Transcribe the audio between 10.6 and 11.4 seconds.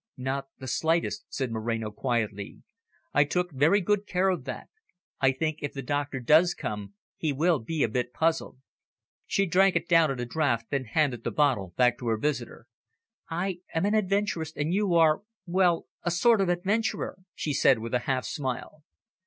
then handed the